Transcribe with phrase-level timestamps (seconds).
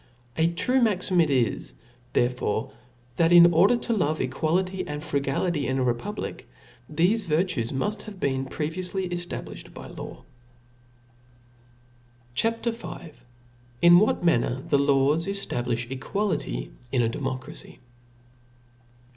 [0.35, 1.73] A true maxim it is
[2.13, 2.73] therefore,
[3.17, 6.47] that in order to love equality and frugality in a republic,
[6.91, 10.25] thefc vir tues muft have been previoufly eftabliihed by law.
[12.33, 12.55] CHAP.
[12.65, 13.13] «i THESPIRIT CHAP.
[13.13, 13.21] V.
[13.83, 17.77] In what manner the Laws ejiablijh Equality in a Democracy.